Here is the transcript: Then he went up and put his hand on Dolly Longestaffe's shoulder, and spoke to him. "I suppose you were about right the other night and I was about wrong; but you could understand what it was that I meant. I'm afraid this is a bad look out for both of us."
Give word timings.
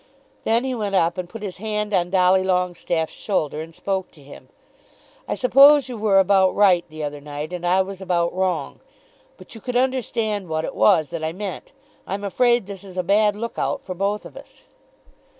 Then 0.45 0.63
he 0.63 0.73
went 0.73 0.95
up 0.95 1.19
and 1.19 1.29
put 1.29 1.43
his 1.43 1.57
hand 1.57 1.93
on 1.93 2.09
Dolly 2.09 2.41
Longestaffe's 2.43 3.13
shoulder, 3.13 3.61
and 3.61 3.75
spoke 3.75 4.09
to 4.13 4.23
him. 4.23 4.49
"I 5.27 5.35
suppose 5.35 5.89
you 5.89 5.95
were 5.95 6.17
about 6.17 6.55
right 6.55 6.83
the 6.89 7.03
other 7.03 7.21
night 7.21 7.53
and 7.53 7.63
I 7.67 7.83
was 7.83 8.01
about 8.01 8.33
wrong; 8.33 8.79
but 9.37 9.53
you 9.53 9.61
could 9.61 9.75
understand 9.77 10.49
what 10.49 10.65
it 10.65 10.73
was 10.73 11.11
that 11.11 11.23
I 11.23 11.33
meant. 11.33 11.71
I'm 12.07 12.23
afraid 12.23 12.65
this 12.65 12.83
is 12.83 12.97
a 12.97 13.03
bad 13.03 13.35
look 13.35 13.59
out 13.59 13.83
for 13.83 13.93
both 13.93 14.25
of 14.25 14.35
us." 14.35 14.63